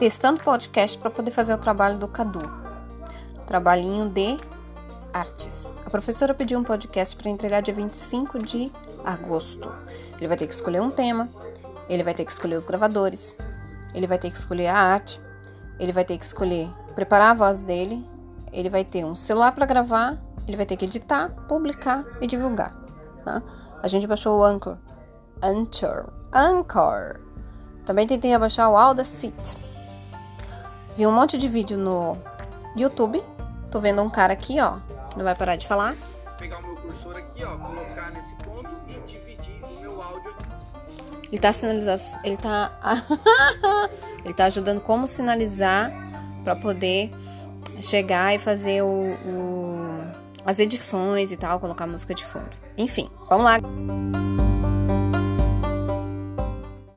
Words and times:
testando 0.00 0.40
podcast 0.40 0.96
para 0.96 1.10
poder 1.10 1.30
fazer 1.30 1.52
o 1.52 1.58
trabalho 1.58 1.98
do 1.98 2.08
Cadu. 2.08 2.40
Trabalhinho 3.46 4.08
de 4.08 4.38
artes. 5.12 5.70
A 5.84 5.90
professora 5.90 6.32
pediu 6.32 6.58
um 6.58 6.64
podcast 6.64 7.14
para 7.14 7.28
entregar 7.28 7.60
dia 7.60 7.74
25 7.74 8.38
de 8.38 8.72
agosto. 9.04 9.70
Ele 10.16 10.26
vai 10.26 10.38
ter 10.38 10.46
que 10.46 10.54
escolher 10.54 10.80
um 10.80 10.90
tema, 10.90 11.28
ele 11.86 12.02
vai 12.02 12.14
ter 12.14 12.24
que 12.24 12.32
escolher 12.32 12.56
os 12.56 12.64
gravadores, 12.64 13.36
ele 13.92 14.06
vai 14.06 14.18
ter 14.18 14.30
que 14.30 14.38
escolher 14.38 14.68
a 14.68 14.78
arte, 14.78 15.20
ele 15.78 15.92
vai 15.92 16.02
ter 16.06 16.16
que 16.16 16.24
escolher 16.24 16.70
preparar 16.94 17.32
a 17.32 17.34
voz 17.34 17.60
dele, 17.60 18.02
ele 18.54 18.70
vai 18.70 18.86
ter 18.86 19.04
um 19.04 19.14
celular 19.14 19.52
para 19.52 19.66
gravar, 19.66 20.18
ele 20.48 20.56
vai 20.56 20.64
ter 20.64 20.78
que 20.78 20.86
editar, 20.86 21.28
publicar 21.46 22.06
e 22.22 22.26
divulgar. 22.26 22.74
Tá? 23.22 23.42
A 23.82 23.86
gente 23.86 24.06
baixou 24.06 24.38
o 24.38 24.44
Anchor. 24.44 24.78
Anchor. 25.42 26.10
Anchor. 26.32 27.20
Também 27.84 28.06
tentei 28.06 28.38
baixar 28.38 28.70
o 28.70 28.78
Audacity. 28.78 29.69
Vi 30.96 31.06
um 31.06 31.12
monte 31.12 31.38
de 31.38 31.48
vídeo 31.48 31.78
no 31.78 32.16
YouTube. 32.76 33.22
Tô 33.70 33.80
vendo 33.80 34.02
um 34.02 34.10
cara 34.10 34.32
aqui, 34.32 34.60
ó, 34.60 34.76
que 35.10 35.16
não 35.16 35.24
vai 35.24 35.34
parar 35.34 35.56
de 35.56 35.66
falar. 35.66 35.94
Vou 35.94 36.34
pegar 36.38 36.58
o 36.58 36.62
meu 36.62 36.76
cursor 36.76 37.16
aqui, 37.16 37.44
ó, 37.44 37.56
colocar 37.56 38.10
nesse 38.10 38.34
ponto 38.36 38.70
e 38.88 39.00
dividir 39.06 39.62
o 39.62 39.80
meu 39.80 40.02
áudio. 40.02 40.34
Ele 41.30 41.40
tá 41.40 41.52
sinalizando, 41.52 42.02
ele 42.24 42.36
tá 42.36 42.72
ele 44.24 44.34
tá 44.34 44.46
ajudando 44.46 44.80
como 44.80 45.06
sinalizar 45.06 45.92
para 46.42 46.56
poder 46.56 47.12
chegar 47.80 48.34
e 48.34 48.38
fazer 48.38 48.82
o, 48.82 48.86
o, 48.86 50.04
as 50.44 50.58
edições 50.58 51.30
e 51.30 51.36
tal, 51.36 51.60
colocar 51.60 51.86
música 51.86 52.14
de 52.14 52.24
fundo. 52.24 52.50
Enfim, 52.76 53.08
vamos 53.28 53.44
lá. 53.44 53.58